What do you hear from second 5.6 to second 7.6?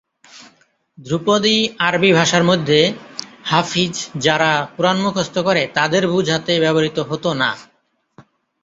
তাদের বুঝাতে ব্যবহৃত হতো না।